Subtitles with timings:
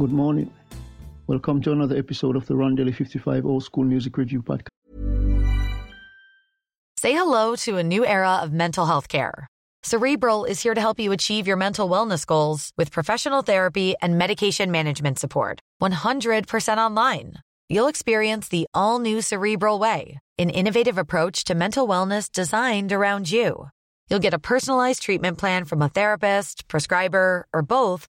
[0.00, 0.50] Good morning.
[1.26, 4.68] Welcome to another episode of the Rondelle 55 Old School Music Review Podcast.
[6.96, 9.46] Say hello to a new era of mental health care.
[9.82, 14.16] Cerebral is here to help you achieve your mental wellness goals with professional therapy and
[14.16, 15.60] medication management support.
[15.82, 17.34] 100% online.
[17.68, 23.30] You'll experience the all new Cerebral Way, an innovative approach to mental wellness designed around
[23.30, 23.68] you.
[24.08, 28.08] You'll get a personalized treatment plan from a therapist, prescriber, or both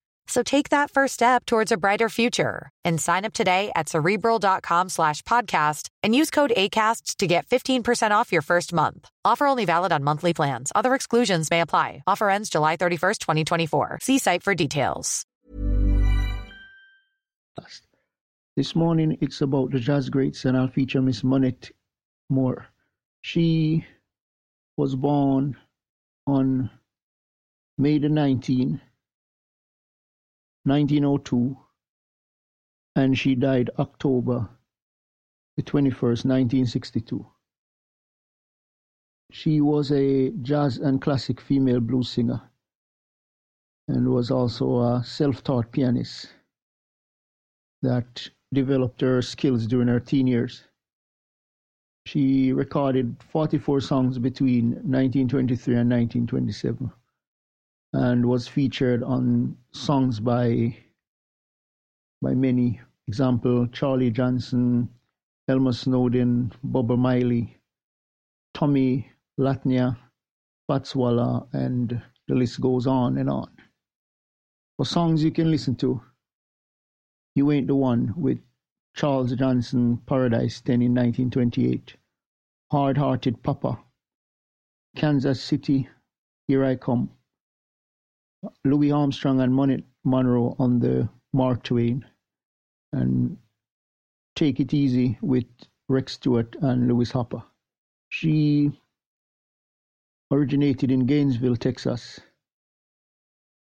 [0.31, 4.87] So take that first step towards a brighter future and sign up today at cerebral.com
[4.87, 9.09] slash podcast and use code ACasts to get 15% off your first month.
[9.25, 10.71] Offer only valid on monthly plans.
[10.73, 12.03] Other exclusions may apply.
[12.07, 13.99] Offer ends July 31st, 2024.
[14.01, 15.25] See site for details.
[18.55, 21.71] This morning it's about the jazz greats and I'll feature Miss Monette
[22.29, 22.67] Moore.
[23.21, 23.85] She
[24.77, 25.57] was born
[26.25, 26.69] on
[27.77, 28.79] May the 19th
[30.65, 31.57] 1902,
[32.95, 34.49] and she died October
[35.57, 37.25] the 21st, 1962.
[39.31, 42.41] She was a jazz and classic female blues singer
[43.87, 46.33] and was also a self taught pianist
[47.81, 50.63] that developed her skills during her teen years.
[52.05, 56.91] She recorded 44 songs between 1923 and 1927
[57.93, 60.75] and was featured on songs by
[62.21, 62.81] by many.
[63.07, 64.87] Example: Charlie Johnson,
[65.47, 67.57] Elmer Snowden, Bubber Miley,
[68.53, 69.97] Tommy Ladnier,
[70.67, 73.49] Fats Waller, and the list goes on and on.
[74.77, 76.01] For songs you can listen to,
[77.35, 78.39] You Ain't the One with
[78.95, 81.97] Charles Johnson, Paradise 10 in 1928,
[82.71, 83.79] Hard Hearted Papa,
[84.95, 85.89] Kansas City,
[86.47, 87.09] Here I Come,
[88.65, 92.05] Louis Armstrong and Monette Monroe on the Mark Twain,
[92.91, 93.37] and
[94.35, 95.45] Take It Easy with
[95.87, 97.43] Rex Stewart and Louis Hopper.
[98.09, 98.71] She
[100.31, 102.19] originated in Gainesville, Texas,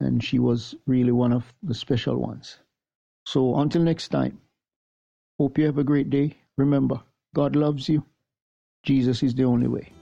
[0.00, 2.58] and she was really one of the special ones.
[3.26, 4.40] So until next time,
[5.38, 6.36] hope you have a great day.
[6.56, 7.00] Remember,
[7.34, 8.04] God loves you.
[8.82, 9.92] Jesus is the only way.